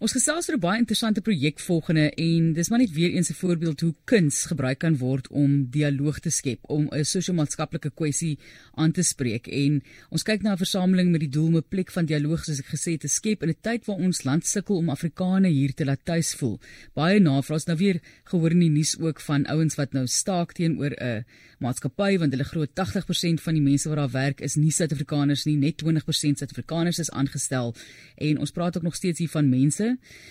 Ons 0.00 0.14
gesels 0.16 0.46
oor 0.48 0.56
'n 0.56 0.60
baie 0.60 0.80
interessante 0.80 1.20
projek 1.20 1.58
volgende 1.60 2.06
en 2.16 2.54
dis 2.56 2.68
maar 2.70 2.78
net 2.80 2.92
weer 2.96 3.10
eens 3.12 3.28
'n 3.28 3.36
voorbeeld 3.36 3.80
hoe 3.80 3.94
kuns 4.04 4.46
gebruik 4.48 4.78
kan 4.78 4.96
word 4.96 5.28
om 5.28 5.68
dialoog 5.70 6.20
te 6.20 6.30
skep, 6.30 6.58
om 6.62 6.88
'n 6.88 7.04
sosio-maatskaplike 7.04 7.90
kwessie 7.94 8.38
aan 8.72 8.92
te 8.92 9.02
spreek 9.02 9.46
en 9.46 9.82
ons 10.08 10.22
kyk 10.22 10.42
na 10.42 10.52
'n 10.52 10.56
versameling 10.56 11.10
met 11.10 11.20
die 11.20 11.28
doel 11.28 11.46
om 11.46 11.56
'n 11.56 11.68
plek 11.68 11.90
van 11.90 12.06
dialoog 12.06 12.44
soos 12.44 12.60
ek 12.60 12.72
gesê 12.72 12.92
het 12.92 13.00
te 13.00 13.08
skep 13.08 13.42
in 13.42 13.50
'n 13.50 13.60
tyd 13.60 13.84
waar 13.84 13.96
ons 13.96 14.24
land 14.24 14.46
sukkel 14.46 14.76
om 14.76 14.88
Afrikaners 14.88 15.52
hier 15.52 15.74
te 15.74 15.84
laat 15.84 16.04
tuis 16.04 16.34
voel. 16.34 16.58
Baie 16.94 17.20
navraag 17.20 17.58
is 17.58 17.66
nou 17.66 17.76
weer 17.76 18.00
gehoor 18.24 18.50
in 18.50 18.60
die 18.60 18.70
nuus 18.70 18.98
ook 18.98 19.20
van 19.20 19.46
ouens 19.46 19.74
wat 19.74 19.92
nou 19.92 20.06
staak 20.06 20.52
teenoor 20.52 20.96
'n 20.96 21.24
maatskappy 21.58 22.18
want 22.18 22.32
hulle 22.32 22.44
glo 22.44 22.64
80% 22.64 23.40
van 23.40 23.54
die 23.54 23.62
mense 23.62 23.88
wat 23.88 23.98
daar 23.98 24.10
werk 24.10 24.40
is 24.40 24.56
nie 24.56 24.70
Suid-Afrikaners 24.70 25.44
nie, 25.44 25.56
net 25.56 25.76
20% 25.76 26.38
Suid-Afrikaners 26.38 26.98
is 26.98 27.10
aangestel 27.10 27.74
en 28.16 28.38
ons 28.38 28.50
praat 28.50 28.76
ook 28.76 28.82
nog 28.82 28.94
steeds 28.94 29.18
hier 29.18 29.28
van 29.28 29.48
mense 29.48 29.89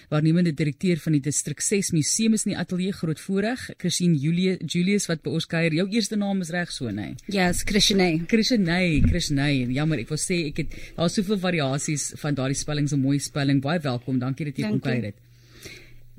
waarnemende 0.10 0.54
direkteur 0.54 0.98
van 1.04 1.18
die 1.18 1.22
distrik 1.22 1.62
6 1.62 1.92
museum 1.96 2.34
is 2.34 2.46
in 2.46 2.54
die 2.54 2.60
ateljee 2.60 2.94
groot 2.94 3.20
voorreg 3.20 3.70
Christine 3.78 4.18
Julie 4.18 4.58
Julius 4.66 5.08
wat 5.10 5.24
by 5.24 5.30
ons 5.30 5.48
kuier. 5.50 5.74
Jou 5.74 5.88
eerste 5.90 6.16
naam 6.20 6.42
is 6.42 6.52
reg 6.56 6.72
so 6.72 6.92
nê? 6.92 7.14
Ja 7.28 7.50
is 7.50 7.64
Christine 7.64 8.26
Christine 8.28 9.02
Christine 9.08 9.72
jammer 9.74 10.00
ek 10.00 10.10
wou 10.10 10.20
sê 10.20 10.46
ek 10.50 10.64
het 10.64 10.78
daar's 10.98 11.18
soveel 11.20 11.40
variasies 11.40 12.14
van 12.22 12.36
daardie 12.36 12.58
spellings 12.58 12.94
'n 12.94 13.02
mooi 13.02 13.20
spelling. 13.20 13.62
Baie 13.62 13.80
welkom. 13.80 14.20
Dankie 14.20 14.46
dat 14.46 14.58
jy 14.58 14.70
kom 14.70 14.80
kuier 14.80 15.12
het. 15.12 15.16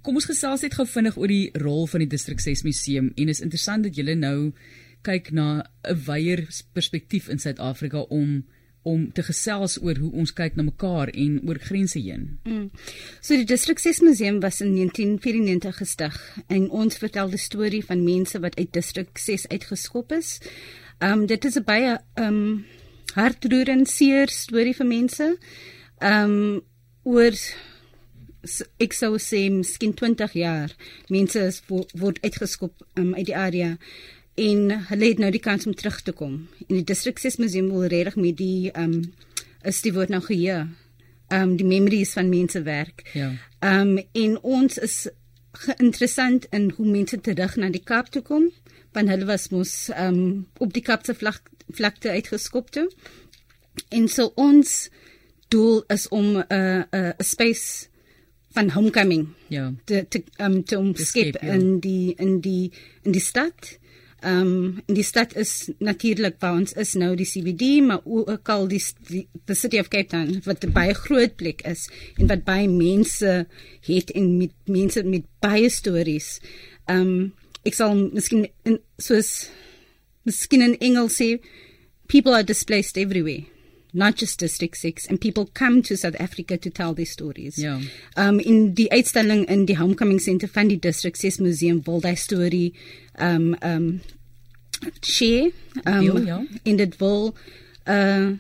Kom 0.03 0.15
ons 0.15 0.25
gesels 0.25 0.63
net 0.63 0.75
gou 0.75 0.87
vinnig 0.87 1.17
oor 1.17 1.29
die 1.29 1.51
rol 1.55 1.87
van 1.87 2.01
die 2.01 2.09
distrik 2.09 2.41
6 2.41 2.63
museum. 2.65 3.13
En 3.17 3.29
is 3.29 3.41
interessant 3.41 3.85
dat 3.85 3.97
julle 3.97 4.15
nou 4.15 4.53
kyk 5.03 5.33
na 5.33 5.65
'n 5.85 5.97
wyeer 6.07 6.49
perspektief 6.73 7.29
in 7.29 7.39
Suid-Afrika 7.39 7.99
om 7.99 8.45
om 8.83 9.13
te 9.13 9.23
gesels 9.23 9.77
oor 9.83 9.99
hoe 10.01 10.11
ons 10.23 10.33
kyk 10.33 10.57
na 10.57 10.65
mekaar 10.65 11.13
en 11.13 11.41
oor 11.49 11.59
grense 11.61 11.99
heen. 12.01 12.39
Mm. 12.45 12.71
So 13.21 13.37
die 13.37 13.49
Distrik 13.49 13.79
6 13.79 14.01
Museum 14.07 14.41
was 14.41 14.61
in 14.65 14.75
1994 14.75 15.77
gestig 15.83 16.21
en 16.49 16.69
ons 16.71 17.01
vertel 17.01 17.31
die 17.31 17.41
storie 17.41 17.85
van 17.85 18.05
mense 18.05 18.41
wat 18.41 18.57
uit 18.57 18.73
Distrik 18.73 19.19
6 19.19 19.49
uitgeskop 19.53 20.13
is. 20.17 20.39
Um 21.01 21.27
dit 21.27 21.45
is 21.45 21.57
'n 21.57 21.65
baie 21.65 21.99
um 22.17 22.65
hartroerende 23.15 23.91
seer 23.91 24.29
storie 24.29 24.75
vir 24.75 24.87
mense. 24.87 25.37
Um 26.01 26.63
oor 27.05 27.37
ek 28.81 28.95
sou 28.97 29.19
sê 29.19 29.51
miskien 29.53 29.93
20 29.93 30.33
jaar 30.33 30.73
mense 31.09 31.41
is 31.41 31.61
word 31.69 32.21
uitgeskop 32.25 32.73
um, 32.97 33.15
uit 33.15 33.27
die 33.29 33.37
area 33.37 33.77
en 34.41 34.71
hulle 34.89 35.09
het 35.11 35.21
nou 35.21 35.31
die 35.35 35.43
kans 35.43 35.67
om 35.67 35.75
terug 35.77 36.01
te 36.03 36.13
kom. 36.17 36.37
En 36.67 36.75
die 36.75 36.85
District 36.87 37.21
6 37.21 37.37
Museum 37.43 37.69
wil 37.73 37.89
regtig 37.93 38.17
met 38.17 38.37
die 38.37 38.71
ehm 38.71 38.93
um, 38.93 39.13
is 39.69 39.83
die 39.85 39.93
woord 39.93 40.09
nou 40.09 40.23
geheue. 40.25 40.67
Ehm 41.29 41.43
um, 41.43 41.57
die 41.57 41.67
memories 41.67 42.13
van 42.17 42.29
mense 42.29 42.63
werk. 42.63 43.05
Ja. 43.13 43.33
Ehm 43.59 43.99
um, 43.99 44.05
en 44.13 44.39
ons 44.41 44.79
is 44.79 45.09
geïnteresseerd 45.53 46.47
in 46.51 46.71
hoe 46.77 46.87
mense 46.87 47.21
terug 47.21 47.57
na 47.57 47.69
die 47.71 47.85
Kaap 47.85 48.09
toe 48.15 48.23
kom, 48.23 48.49
want 48.93 49.09
hulle 49.13 49.29
was 49.29 49.49
mos 49.51 49.75
ehm 49.93 50.15
um, 50.15 50.47
op 50.59 50.73
die 50.73 50.83
Kaapse 50.83 51.15
vlak, 51.15 51.43
vlakte 51.69 52.11
uitgeskop 52.11 52.71
toe. 52.71 52.89
En 53.89 54.09
so 54.09 54.33
ons 54.35 54.89
doel 55.49 55.85
is 55.89 56.09
om 56.09 56.37
'n 56.39 56.45
uh, 56.49 56.81
'n 56.81 56.97
uh, 56.97 57.13
'n 57.19 57.25
space 57.25 57.89
van 58.53 58.71
homecoming. 58.71 59.29
Ja. 59.49 59.73
te 59.85 60.07
te 60.09 60.23
um, 60.39 60.65
te 60.65 60.79
omskep 60.79 61.43
ja. 61.43 61.53
in 61.53 61.79
die 61.79 62.15
in 62.17 62.41
die 62.41 62.73
in 63.03 63.13
die 63.13 63.21
stad. 63.21 63.79
Ehm 64.21 64.41
um, 64.41 64.81
in 64.87 64.97
die 64.99 65.05
stad 65.07 65.33
is 65.37 65.71
natuurlik 65.79 66.37
waar 66.43 66.59
ons 66.61 66.73
is 66.73 66.93
nou 67.01 67.15
die 67.17 67.29
CBD, 67.29 67.81
maar 67.85 68.01
ook 68.05 68.49
al 68.53 68.67
die, 68.69 68.81
die 69.09 69.27
the 69.49 69.55
city 69.55 69.81
of 69.81 69.89
Cape 69.89 70.11
Town 70.13 70.43
wat 70.45 70.67
baie 70.75 70.95
groot 70.95 71.37
plek 71.41 71.65
is 71.69 71.87
en 72.19 72.29
wat 72.29 72.45
baie 72.45 72.69
mense 72.69 73.47
het 73.87 74.13
en 74.13 74.37
met 74.37 74.53
mense 74.65 75.05
met 75.05 75.25
baie 75.41 75.71
stories. 75.73 76.39
Ehm 76.87 77.07
um, 77.07 77.31
ek 77.65 77.77
sal 77.77 77.97
miskien 77.97 78.47
in 78.65 78.79
soos 78.97 79.51
miskien 80.25 80.65
in 80.65 80.79
Engels 80.81 81.19
sê 81.21 81.35
people 82.09 82.33
are 82.33 82.45
displaced 82.45 82.97
everywhere 82.97 83.45
not 83.93 84.17
just 84.17 84.39
district 84.41 84.77
6 84.77 85.07
and 85.07 85.21
people 85.21 85.49
come 85.55 85.83
to 85.83 85.97
South 85.97 86.17
Africa 86.21 86.57
to 86.57 86.71
tell 86.71 86.95
their 86.95 87.07
stories. 87.07 87.57
Ja. 87.57 87.81
Um 88.17 88.39
in 88.41 88.75
die 88.75 88.91
uitstalling 88.91 89.45
in 89.45 89.67
die 89.67 89.79
Homecoming 89.79 90.21
Center 90.21 90.49
van 90.49 90.69
die 90.69 90.79
District 90.79 91.17
6 91.17 91.41
Museum 91.41 91.87
wil 91.87 92.01
daai 92.01 92.17
storie 92.17 92.73
um 93.19 93.57
um 93.63 94.01
share 95.05 95.53
um 95.87 96.01
Deel, 96.01 96.27
ja. 96.27 96.45
in 96.65 96.77
dit 96.77 97.01
wil 97.01 97.35
uh 97.87 98.37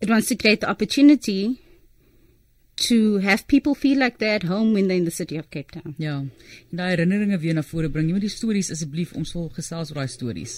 it 0.00 0.08
wants 0.08 0.28
to 0.28 0.36
create 0.36 0.60
the 0.60 0.68
opportunity 0.68 1.58
to 2.74 3.18
have 3.18 3.46
people 3.46 3.74
feel 3.74 3.98
like 3.98 4.18
they're 4.18 4.34
at 4.34 4.42
home 4.44 4.72
when 4.72 4.88
they're 4.88 4.96
in 4.96 5.04
the 5.04 5.10
city 5.10 5.36
of 5.36 5.50
Cape 5.50 5.70
Town. 5.70 5.94
Ja. 5.98 6.16
En 6.70 6.80
daai 6.80 6.88
herinneringe 6.94 7.38
weer 7.38 7.54
na 7.54 7.62
vore 7.62 7.90
bring. 7.92 8.08
Jy 8.08 8.16
moet 8.16 8.24
die 8.24 8.32
stories 8.32 8.72
asseblief 8.72 9.12
ons 9.18 9.34
wil 9.36 9.50
gesels 9.54 9.92
oor 9.92 10.00
daai 10.00 10.10
stories. 10.10 10.56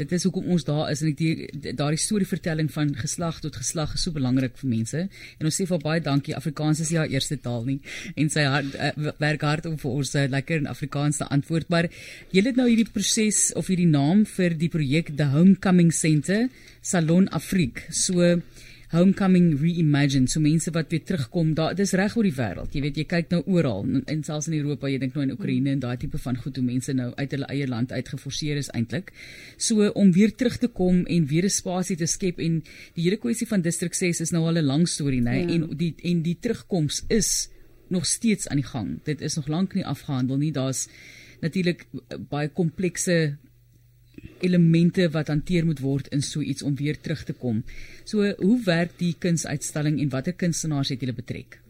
Dit 0.00 0.12
is 0.16 0.24
hoekom 0.24 0.48
ons 0.54 0.64
daar 0.64 0.88
is 0.90 1.02
en 1.04 1.12
die 1.14 1.74
daardie 1.76 2.00
storievertelling 2.00 2.70
van 2.72 2.94
geslag 2.96 3.42
tot 3.44 3.58
geslag 3.60 3.92
is 3.94 4.06
so 4.06 4.16
belangrik 4.16 4.56
vir 4.62 4.70
mense. 4.70 5.02
En 5.38 5.50
ons 5.50 5.60
sê 5.60 5.66
vir 5.68 5.82
baie 5.84 6.00
dankie 6.00 6.34
Afrikaans 6.36 6.80
is 6.80 6.94
haar 6.96 7.12
eerste 7.12 7.36
taal 7.44 7.66
nie 7.68 7.78
en 8.16 8.32
sy 8.32 8.46
hard, 8.48 8.72
uh, 8.74 9.12
werk 9.20 9.44
hard 9.44 9.68
om 9.68 9.76
vir 9.80 9.90
ons 9.92 10.14
uh, 10.16 10.24
lekker 10.32 10.62
in 10.64 10.70
Afrikaans 10.70 11.20
te 11.20 11.28
antwoord. 11.28 11.68
Maar 11.68 11.90
jy 12.32 12.46
het 12.48 12.56
nou 12.56 12.66
hierdie 12.70 12.88
proses 12.88 13.50
of 13.60 13.68
hierdie 13.68 13.90
naam 13.90 14.24
vir 14.24 14.56
die 14.56 14.72
projek 14.72 15.12
The 15.20 15.28
Homecoming 15.34 15.92
Center 15.92 16.48
Salon 16.80 17.28
Afrique. 17.36 17.84
So 17.92 18.40
homecoming 18.90 19.52
reimagined 19.60 20.30
so 20.30 20.40
mense 20.42 20.70
wat 20.74 20.90
weer 20.90 21.04
terugkom 21.06 21.52
daar 21.54 21.76
dis 21.78 21.92
reg 21.98 22.16
oor 22.16 22.26
die 22.26 22.34
wêreld. 22.34 22.72
Jy 22.74 22.80
weet 22.82 22.96
jy 22.98 23.04
kyk 23.12 23.30
nou 23.30 23.42
oral 23.46 23.84
en 23.86 24.24
selfs 24.26 24.48
in 24.50 24.56
Europa 24.58 24.90
jy 24.90 24.98
dink 24.98 25.14
nou 25.14 25.22
in 25.28 25.34
Oekraïne 25.36 25.70
en 25.76 25.84
daai 25.84 25.96
tipe 26.02 26.18
van 26.18 26.38
goed 26.40 26.58
hoe 26.58 26.64
mense 26.66 26.94
nou 26.98 27.12
uit 27.14 27.36
hulle 27.36 27.50
eie 27.54 27.68
land 27.70 27.92
uitgeforseer 27.92 28.58
is 28.58 28.72
eintlik 28.74 29.12
so 29.56 29.86
om 29.94 30.10
weer 30.16 30.34
terug 30.34 30.58
te 30.58 30.68
kom 30.68 31.04
en 31.06 31.30
weer 31.30 31.46
'n 31.46 31.54
spasie 31.54 31.96
te 31.96 32.06
skep 32.06 32.40
en 32.40 32.62
die 32.94 33.04
hele 33.06 33.16
kwessie 33.16 33.46
van 33.46 33.62
distrik 33.62 33.94
6 33.94 34.20
is 34.20 34.32
nou 34.32 34.42
al 34.46 34.58
'n 34.58 34.66
lang 34.66 34.88
storie 34.88 35.22
nê 35.22 35.38
ja. 35.38 35.48
en 35.54 35.76
die 35.76 35.94
en 36.02 36.22
die 36.22 36.36
terugkoms 36.40 37.04
is 37.08 37.48
nog 37.90 38.06
steeds 38.06 38.48
aan 38.48 38.56
die 38.56 38.66
gang. 38.66 38.98
Dit 39.04 39.20
is 39.20 39.34
nog 39.34 39.48
lank 39.48 39.74
nie 39.74 39.86
afgehandel 39.86 40.36
nie. 40.36 40.52
Daar's 40.52 40.88
natuurlik 41.40 41.86
baie 42.30 42.48
komplekse 42.48 43.36
elemente 44.40 45.08
wat 45.10 45.28
hanteer 45.28 45.64
moet 45.64 45.80
word 45.84 46.08
in 46.14 46.22
so 46.22 46.40
iets 46.40 46.62
om 46.62 46.76
weer 46.76 47.00
terug 47.00 47.24
te 47.24 47.32
kom. 47.32 47.62
So 48.04 48.34
hoe 48.38 48.60
werk 48.64 48.96
die 48.98 49.14
kunsuitstalling 49.18 50.00
en 50.00 50.12
watter 50.12 50.32
kunstenaars 50.32 50.92
het 50.94 51.00
julle 51.00 51.16
betrek? 51.16 51.60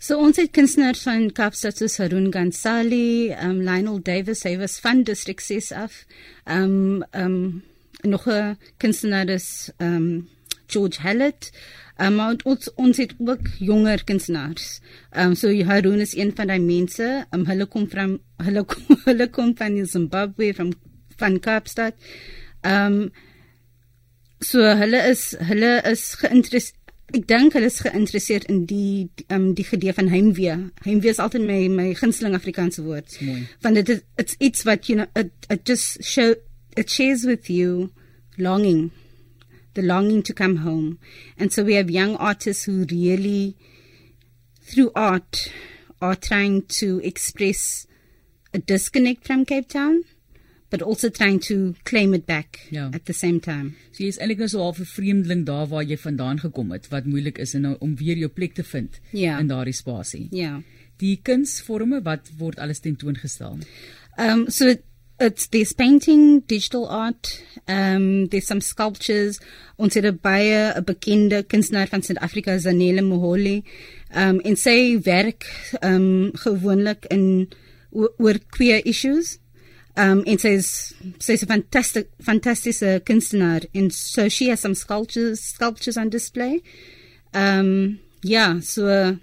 So 0.00 0.16
ons 0.16 0.38
het 0.40 0.52
kunstenaars 0.56 1.02
van 1.04 1.26
Kaapstad 1.36 1.76
soos 1.76 1.98
Harun 2.00 2.30
Gansali, 2.32 3.34
um, 3.36 3.58
Lionel 3.66 4.00
Davis, 4.02 4.46
hy 4.48 4.54
was 4.60 4.78
van 4.80 5.02
District 5.04 5.44
6 5.44 5.72
af. 5.76 6.04
Um 6.48 7.04
um 7.12 7.62
nog 8.02 8.26
'n 8.26 8.56
kunstenaar 8.78 9.28
is 9.28 9.70
um 9.78 10.28
George 10.66 11.00
Hallett. 11.02 11.52
Um 11.98 12.20
ons 12.44 12.70
ons 12.74 12.96
het 12.96 13.12
ook 13.18 13.44
jonger 13.58 14.04
kunstenaars. 14.04 14.80
Um 15.12 15.34
so 15.34 15.52
Harun 15.64 16.00
is 16.00 16.16
een 16.16 16.32
van 16.34 16.46
daai 16.46 16.60
mense. 16.60 17.26
Um 17.30 17.44
hulle 17.46 17.66
kom 17.66 17.88
van 17.88 18.20
hulle 18.36 18.64
kom, 18.64 18.96
hulle 19.10 19.28
kom 19.28 19.56
van 19.56 19.86
Zimbabwe 19.86 20.54
van 20.54 20.72
van 21.22 21.40
Kaapstad. 21.40 21.96
Ehm 22.62 23.00
um, 23.00 23.10
so 24.40 24.64
hulle 24.80 25.00
is 25.10 25.34
hulle 25.44 25.72
is 25.84 26.04
geïnteresseerd 26.16 26.78
ek 27.18 27.26
dink 27.28 27.56
hulle 27.56 27.68
is 27.68 27.80
geïnteresseerd 27.84 28.46
in 28.52 28.62
die 28.70 29.10
ehm 29.26 29.36
um, 29.36 29.48
die 29.58 29.66
gedee 29.66 29.94
van 29.96 30.10
heimwee. 30.12 30.56
Heimwee 30.86 31.12
is 31.12 31.22
altyd 31.22 31.46
my 31.46 31.60
my 31.72 31.88
gunsteling 31.98 32.36
Afrikaanse 32.38 32.84
woord. 32.86 33.18
Want 33.64 33.80
dit 33.80 33.96
is 33.96 34.04
it's 34.16 34.36
it's 34.38 34.64
what 34.68 34.88
you 34.88 34.98
know 35.00 35.08
it, 35.14 35.32
it 35.50 35.66
just 35.66 36.04
show 36.06 36.34
it 36.76 36.90
shares 36.90 37.26
with 37.26 37.50
you 37.50 37.90
longing 38.38 38.90
the 39.74 39.82
longing 39.82 40.22
to 40.22 40.34
come 40.34 40.56
home. 40.56 40.98
And 41.38 41.52
so 41.52 41.62
we 41.62 41.74
have 41.74 41.90
young 41.90 42.16
artists 42.16 42.64
who 42.64 42.84
really 42.90 43.56
through 44.62 44.92
art 44.94 45.52
are 46.00 46.14
trying 46.14 46.62
to 46.80 47.00
express 47.02 47.86
a 48.54 48.58
disconnect 48.58 49.26
from 49.26 49.44
Cape 49.44 49.68
Town 49.68 50.04
but 50.70 50.82
also 50.82 51.10
trying 51.10 51.40
to 51.40 51.74
claim 51.84 52.14
it 52.14 52.26
back 52.26 52.60
ja. 52.70 52.90
at 52.94 53.04
the 53.06 53.12
same 53.12 53.40
time. 53.40 53.76
So 53.92 54.04
jy 54.04 54.10
is 54.14 54.18
eintlik 54.18 54.38
nou 54.38 54.48
so 54.48 54.62
half 54.62 54.78
'n 54.80 54.86
vreemdeling 54.86 55.44
daar 55.46 55.66
waar 55.68 55.82
jy 55.84 55.96
vandaan 55.98 56.38
gekom 56.38 56.70
het 56.72 56.88
wat 56.88 57.06
moeilik 57.06 57.38
is 57.38 57.54
en 57.54 57.62
nou 57.62 57.76
om 57.80 57.96
weer 57.96 58.16
jou 58.16 58.28
plek 58.28 58.54
te 58.54 58.62
vind 58.62 59.00
ja. 59.12 59.38
in 59.38 59.46
daardie 59.46 59.74
spasie. 59.74 60.28
Ja. 60.30 60.62
Die 60.96 61.18
kunsvorme 61.22 62.02
wat 62.02 62.30
word 62.38 62.58
alles 62.58 62.80
tentoongestel. 62.80 63.58
Um 64.18 64.48
so 64.48 64.74
it's 65.18 65.48
this 65.48 65.72
painting, 65.72 66.42
digital 66.46 66.88
art, 66.88 67.42
um 67.66 68.28
there's 68.28 68.46
some 68.46 68.60
sculptures 68.60 69.40
ons 69.76 69.94
het 69.94 70.22
baie 70.22 70.72
'n 70.76 70.84
bekende 70.84 71.42
kunstenaar 71.42 71.88
van 71.88 72.02
Suid-Afrika 72.02 72.58
Zanele 72.58 73.02
Moholi 73.02 73.64
um 74.14 74.40
en 74.40 74.56
sy 74.56 75.00
werk 75.02 75.44
um 75.82 76.30
gewoonlik 76.32 77.04
in 77.10 77.48
oor 77.90 78.38
queer 78.50 78.86
issues 78.86 79.39
Um, 80.00 80.24
and 80.26 80.40
says 80.40 80.94
says 81.18 81.42
a 81.42 81.46
fantastic 81.46 82.08
fantastic 82.22 82.74
uh, 82.82 83.00
kunstenaar 83.00 83.66
and 83.74 83.92
so 83.92 84.28
she 84.28 84.48
has 84.48 84.60
some 84.60 84.74
sculptures 84.74 85.40
sculptures 85.40 85.96
on 85.96 86.08
display. 86.08 86.62
Um, 87.34 88.00
yeah, 88.22 88.60
so 88.60 88.86
uh, 88.86 89.16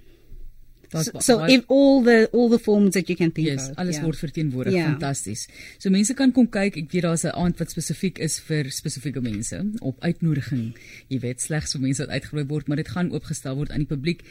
So, 0.90 1.20
so 1.20 1.44
if 1.44 1.66
all 1.68 2.02
the 2.02 2.30
all 2.32 2.48
the 2.50 2.60
forms 2.60 2.94
that 2.94 3.10
you 3.10 3.16
can 3.16 3.32
think 3.32 3.48
yes, 3.48 3.70
of. 3.70 3.78
alles 3.78 3.98
yeah. 3.98 4.06
word 4.06 4.16
verteenwoordig. 4.16 4.74
Ja. 4.74 4.86
Fantasties. 4.94 5.48
So 5.80 5.90
mense 5.92 6.16
kan 6.16 6.32
kom 6.32 6.48
kyk. 6.48 6.78
Ek 6.80 6.92
weet 6.94 7.04
daar's 7.04 7.26
'n 7.28 7.36
aand 7.36 7.60
wat 7.60 7.72
spesifiek 7.72 8.20
is 8.24 8.40
vir 8.40 8.72
spesifieke 8.72 9.22
mense 9.22 9.60
op 9.82 10.00
uitnodiging. 10.00 10.78
Jy 11.12 11.20
weet 11.20 11.42
slegs 11.42 11.76
vir 11.76 11.82
mense 11.82 12.00
wat 12.06 12.16
uitgenooi 12.16 12.48
word, 12.48 12.68
maar 12.68 12.80
dit 12.80 12.88
gaan 12.88 13.12
oopgestel 13.12 13.56
word 13.56 13.72
aan 13.72 13.84
die 13.84 13.92
publiek. 13.92 14.24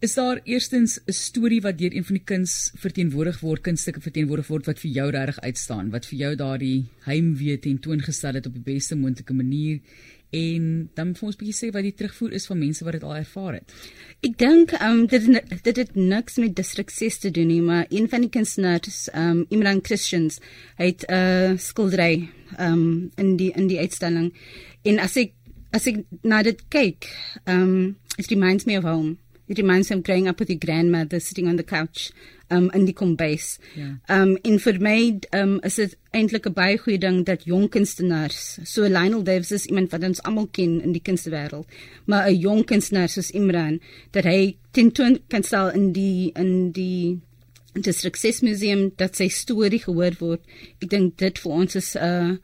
Is 0.00 0.14
daar 0.14 0.40
eerstens 0.44 1.00
'n 1.06 1.12
storie 1.12 1.60
wat 1.60 1.78
deur 1.78 1.94
een 1.94 2.04
van 2.04 2.14
die 2.14 2.24
kuns 2.24 2.72
verteenwoordig 2.74 3.40
word, 3.40 3.60
kunstukke 3.60 4.00
verteenwoordig 4.00 4.46
word 4.46 4.66
wat 4.66 4.78
vir 4.78 4.90
jou 4.90 5.10
regtig 5.10 5.40
uitstaan, 5.40 5.90
wat 5.90 6.06
vir 6.06 6.18
jou 6.18 6.34
daardie 6.36 6.86
heimwee 7.04 7.58
tentoongestel 7.58 8.34
het 8.34 8.46
op 8.46 8.54
die 8.54 8.72
beste 8.74 8.96
moontlike 8.96 9.32
manier 9.32 9.80
en 10.30 10.90
dan 10.94 11.14
vir 11.14 11.26
ons 11.26 11.36
bietjie 11.36 11.58
sê 11.58 11.72
wat 11.74 11.82
die 11.82 11.92
terugvoer 11.92 12.32
is 12.32 12.46
van 12.46 12.58
mense 12.58 12.84
wat 12.84 12.92
dit 12.92 13.02
al 13.02 13.16
ervaar 13.16 13.52
het. 13.52 13.72
Ek 14.22 14.38
dink 14.38 14.72
um 14.80 15.06
dit 15.06 15.22
dit 15.62 15.76
het 15.76 15.94
niks 15.94 16.36
met 16.36 16.56
distrik 16.56 16.90
6 16.90 17.18
te 17.18 17.30
doen 17.30 17.46
nie, 17.46 17.62
maar 17.62 17.86
een 17.90 18.08
van 18.08 18.20
die 18.20 18.30
kunstenaars 18.30 19.08
um 19.14 19.46
Imran 19.50 19.84
Christians 19.84 20.40
het 20.76 21.04
'n 21.08 21.12
uh, 21.12 21.58
skildery 21.58 22.28
um 22.58 23.10
in 23.16 23.36
die 23.36 23.52
in 23.52 23.66
die 23.66 23.78
uitstalling. 23.78 24.32
En 24.82 24.98
as 24.98 25.16
ek 25.16 25.32
as 25.72 25.86
ek 25.86 26.04
na 26.22 26.42
dit 26.42 26.68
kyk, 26.68 27.04
um 27.44 27.96
it 28.16 28.30
reminds 28.30 28.64
me 28.64 28.78
of 28.78 28.84
home. 28.84 29.18
It 29.50 29.58
reminds 29.58 29.90
me 29.90 29.96
of 29.96 30.04
growing 30.04 30.28
up 30.28 30.38
with 30.38 30.48
your 30.48 30.60
grandmother 30.60 31.18
sitting 31.18 31.48
on 31.48 31.56
the 31.56 31.64
couch 31.64 32.12
um 32.50 32.70
in 32.72 32.84
die 32.86 32.94
kombuis. 32.94 33.58
Ja. 33.74 33.88
Um 34.08 34.36
en 34.44 34.58
vir 34.62 34.78
my 34.78 34.98
um 35.34 35.56
is 35.66 35.78
dit 35.80 35.96
eintlik 36.14 36.46
'n 36.46 36.54
baie 36.54 36.76
goeie 36.78 36.98
ding 37.02 37.24
dat 37.26 37.44
jong 37.44 37.68
kunstenaars, 37.68 38.60
so 38.64 38.86
Lionel 38.86 39.24
Davis 39.24 39.50
is 39.52 39.66
iemand 39.66 39.90
wat 39.90 40.04
ons 40.04 40.22
almal 40.22 40.46
ken 40.46 40.80
in 40.80 40.92
die 40.92 41.02
kunstewêreld, 41.02 41.66
maar 42.06 42.28
'n 42.28 42.38
jong 42.38 42.64
kunstenaar 42.64 43.08
soos 43.08 43.30
Imran 43.30 43.80
dat 44.12 44.24
hy 44.24 44.56
tentoon 44.70 45.18
kan 45.28 45.42
stel 45.42 45.70
in 45.70 45.92
die 45.92 46.30
in 46.34 46.70
die 46.70 47.18
District 47.74 48.18
6 48.18 48.40
Museum 48.42 48.92
dat 48.96 49.16
sy 49.16 49.28
storie 49.28 49.82
gehoor 49.82 50.14
word. 50.18 50.40
Ek 50.82 50.90
dink 50.90 51.18
dit 51.18 51.38
vir 51.38 51.52
ons 51.52 51.74
is 51.74 51.96
'n 51.96 51.98
uh, 51.98 52.36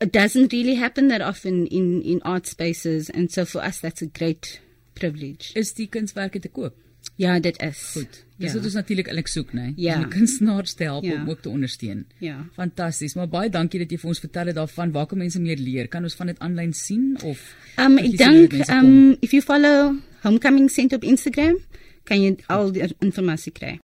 it 0.00 0.12
doesn't 0.12 0.52
really 0.52 0.74
happen 0.74 1.08
that 1.08 1.22
often 1.22 1.66
in 1.66 2.02
in 2.02 2.20
art 2.22 2.46
spaces 2.46 3.10
and 3.10 3.30
so 3.30 3.44
for 3.44 3.62
us 3.62 3.78
that's 3.78 4.02
a 4.02 4.06
great 4.06 4.60
privilege. 4.94 5.52
Is 5.58 5.74
die 5.74 5.86
kunswerke 5.88 6.40
te 6.40 6.48
koop? 6.48 6.74
Ja, 7.20 7.38
dit 7.38 7.58
is. 7.62 7.78
Goed. 7.92 8.22
Dis 8.38 8.48
Ja. 8.52 8.56
wat 8.56 8.64
ons 8.64 8.74
natuurlik 8.74 9.06
eintlik 9.06 9.28
soek, 9.28 9.52
né? 9.52 9.72
Ja. 9.76 9.94
Om 9.96 10.00
die 10.08 10.18
kunstenaars 10.18 10.74
te 10.74 10.84
help 10.84 11.04
Ja. 11.04 11.12
om 11.20 11.28
ook 11.30 11.40
te 11.42 11.48
ondersteun. 11.48 12.06
Ja. 12.18 12.46
Fantasties. 12.54 13.14
Maar 13.14 13.28
baie 13.28 13.50
dankie 13.50 13.78
dat 13.80 13.90
jy 13.90 13.98
vir 13.98 14.08
ons 14.08 14.18
vertel 14.18 14.46
het 14.46 14.54
daarvan. 14.56 14.92
Waar 14.92 15.06
kan 15.06 15.18
mense 15.18 15.40
meer 15.40 15.56
leer? 15.58 15.88
Kan 15.88 16.02
ons 16.02 16.14
van 16.14 16.26
dit 16.26 16.38
aanlyn 16.38 16.72
sien 16.72 17.16
of 17.24 17.54
Um 17.78 17.98
ek 17.98 18.16
dink 18.16 18.50
kom? 18.66 18.76
um 18.76 19.16
if 19.20 19.30
you 19.32 19.42
follow 19.42 19.94
Homecoming 20.22 20.70
Center 20.70 20.96
op 20.96 21.04
Instagram, 21.04 21.58
kan 22.04 22.22
jy 22.22 22.36
al 22.48 22.72
die 22.72 22.82
inligting 23.00 23.52
kry. 23.54 23.78